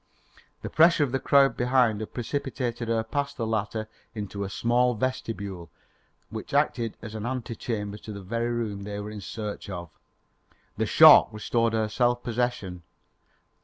[0.63, 4.95] The pressure of the crowd behind had precipitated her past the latter into a small
[4.95, 5.69] vestibule
[6.31, 9.91] which acted as an ante chamber to the very room they were in search of.
[10.75, 12.81] The shock restored her self possession.